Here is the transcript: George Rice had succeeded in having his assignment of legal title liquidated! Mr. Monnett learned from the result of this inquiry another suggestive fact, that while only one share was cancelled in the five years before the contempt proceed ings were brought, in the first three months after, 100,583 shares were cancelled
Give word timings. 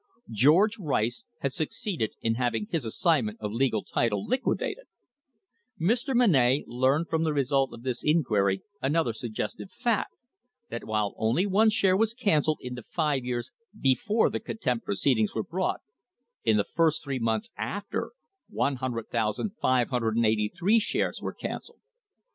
George 0.31 0.79
Rice 0.79 1.25
had 1.41 1.53
succeeded 1.53 2.15
in 2.21 2.33
having 2.33 2.65
his 2.71 2.85
assignment 2.85 3.39
of 3.39 3.51
legal 3.51 3.83
title 3.83 4.25
liquidated! 4.25 4.85
Mr. 5.79 6.15
Monnett 6.15 6.63
learned 6.65 7.07
from 7.07 7.23
the 7.23 7.33
result 7.33 7.71
of 7.71 7.83
this 7.83 8.03
inquiry 8.03 8.63
another 8.81 9.13
suggestive 9.13 9.69
fact, 9.71 10.15
that 10.71 10.85
while 10.85 11.13
only 11.17 11.45
one 11.45 11.69
share 11.69 11.95
was 11.95 12.15
cancelled 12.15 12.57
in 12.63 12.73
the 12.73 12.81
five 12.89 13.23
years 13.23 13.51
before 13.79 14.31
the 14.31 14.39
contempt 14.39 14.85
proceed 14.87 15.19
ings 15.19 15.35
were 15.35 15.43
brought, 15.43 15.81
in 16.43 16.57
the 16.57 16.65
first 16.75 17.03
three 17.03 17.19
months 17.19 17.51
after, 17.55 18.09
100,583 18.49 20.79
shares 20.79 21.21
were 21.21 21.31
cancelled 21.31 21.77